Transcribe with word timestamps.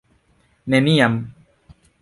Neniam! 0.73 1.21